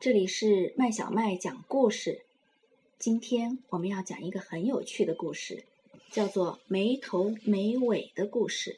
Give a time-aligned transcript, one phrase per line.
[0.00, 2.22] 这里是麦小麦讲故事。
[3.00, 5.64] 今天我们要讲一个很有趣的故事，
[6.12, 8.74] 叫做《没头没尾的故事》。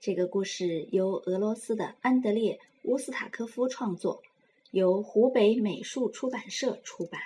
[0.00, 2.58] 这个故事由俄罗斯的安德烈·
[2.90, 4.22] 乌斯塔科夫创作，
[4.70, 7.20] 由湖北美术出版社出版。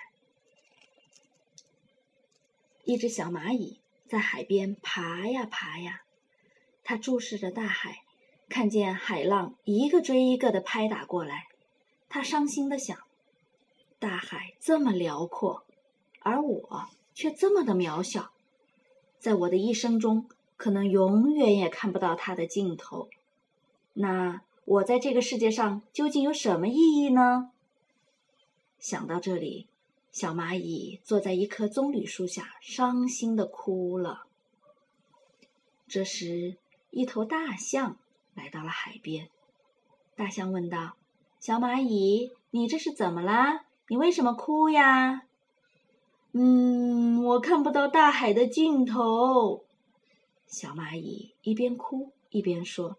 [2.83, 3.79] 一只小蚂蚁
[4.09, 6.03] 在海边爬呀爬呀，
[6.83, 8.03] 它注视着大海，
[8.49, 11.47] 看见海浪一个追一个的拍打过来。
[12.09, 12.99] 他伤心的想
[13.99, 15.65] ：“大海这么辽阔，
[16.21, 18.33] 而我却这么的渺小，
[19.19, 23.09] 在我的一生中，可能永远也看不到它的尽头。
[23.93, 27.51] 那我在这个世界上究竟有什么意义呢？”
[28.79, 29.67] 想到这里，
[30.13, 34.27] 小蚂蚁坐在一棵棕榈树下，伤心的哭了。
[35.89, 36.57] 这时，
[36.91, 37.97] 一头大象
[38.35, 39.29] 来到了海边，
[40.15, 40.97] 大象问道。
[41.41, 43.65] 小蚂蚁，你这是怎么啦？
[43.89, 45.23] 你为什么哭呀？
[46.33, 49.65] 嗯，我看不到大海的尽头。
[50.49, 52.97] 小蚂蚁一边哭一边说：“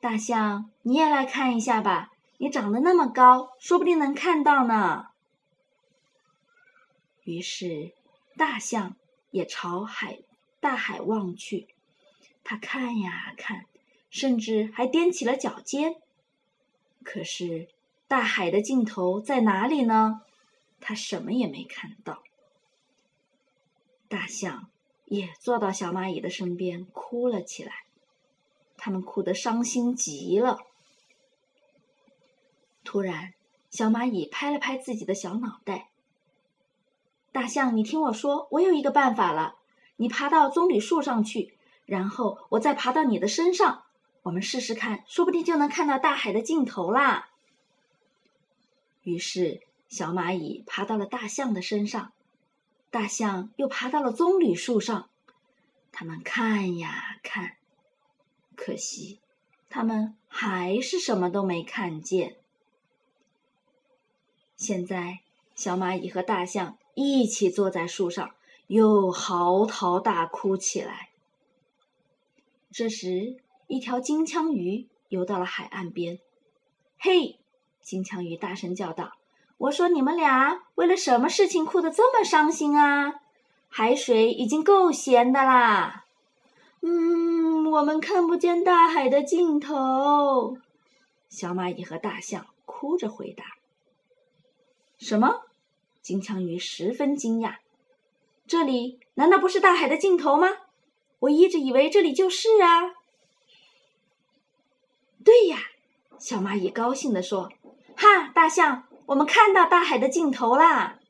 [0.00, 5.08] 大象，你也来看一下吧，你长得那么高，说不定能看到呢。”
[7.22, 7.92] 于是，
[8.36, 8.96] 大象
[9.30, 10.20] 也朝海
[10.58, 11.68] 大海望去，
[12.42, 13.66] 它看呀看，
[14.08, 15.96] 甚至还踮起了脚尖。
[17.02, 17.68] 可是，
[18.08, 20.22] 大海的尽头在哪里呢？
[20.80, 22.22] 他什么也没看到。
[24.08, 24.68] 大象
[25.06, 27.72] 也坐到小蚂蚁的身边，哭了起来。
[28.76, 30.60] 他们哭得伤心极了。
[32.84, 33.34] 突然，
[33.70, 35.88] 小蚂蚁拍了拍自己的小脑袋
[37.32, 39.56] ：“大象，你听我说，我有一个办法了。
[39.96, 43.84] 你爬到棕榈树上去，然后我再爬到你的身上。”
[44.26, 47.28] 我们试试看，说不定就能看到大海的尽头啦。
[49.04, 52.12] 于是，小蚂蚁爬到了大象的身上，
[52.90, 55.08] 大象又爬到了棕榈树上。
[55.92, 57.56] 他们看呀看，
[58.56, 59.20] 可惜，
[59.70, 62.36] 他们还是什么都没看见。
[64.56, 65.20] 现在，
[65.54, 68.34] 小蚂蚁和大象一起坐在树上，
[68.66, 71.10] 又嚎啕大哭起来。
[72.72, 73.36] 这时，
[73.68, 76.20] 一条金枪鱼游到了海岸边，
[76.98, 77.38] 嘿！
[77.82, 79.12] 金枪鱼大声叫道
[79.58, 83.14] ：“我说你们俩为了什么事情哭得这么伤心啊？
[83.68, 86.04] 海水已经够咸的啦。
[86.82, 90.58] ”“嗯，我们看不见大海的尽头。”
[91.28, 93.44] 小蚂蚁和大象哭着回答。
[94.98, 95.42] “什么？”
[96.02, 97.56] 金枪鱼十分惊讶
[98.46, 100.48] ，“这里难道不是大海的尽头吗？
[101.18, 102.94] 我一直以为这里就是啊。”
[105.26, 105.58] 对呀，
[106.20, 107.50] 小蚂蚁高兴地说
[107.98, 111.00] ：“哈，大象，我们看到大海的尽头啦！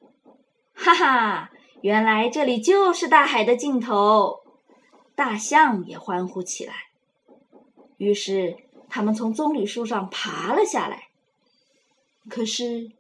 [0.73, 1.51] 哈哈，
[1.83, 4.41] 原来这里就是大海的尽头。”
[5.15, 6.75] 大象也欢呼起来。
[7.99, 8.57] 于是，
[8.89, 11.09] 他们从棕榈树上爬了下来。
[12.31, 12.93] 可是，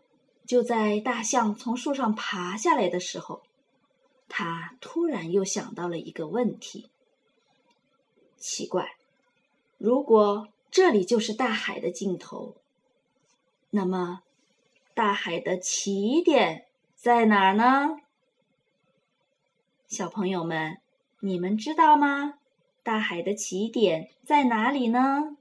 [0.46, 3.40] 就在大象从树上爬下来的时候，
[4.28, 6.90] 他突然又想到了一个问题：
[8.36, 8.96] 奇怪，
[9.78, 10.48] 如果……
[10.70, 12.56] 这里就是大海的尽头。
[13.70, 14.22] 那么，
[14.94, 17.96] 大海的起点在哪儿呢？
[19.86, 20.78] 小朋友们，
[21.20, 22.38] 你们知道吗？
[22.82, 25.36] 大海的起点在哪里呢？